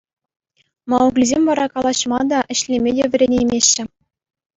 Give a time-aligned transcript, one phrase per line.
[0.93, 3.83] Мауглисем вара калаҫма та, ӗҫлеме те вӗренеймеҫҫӗ.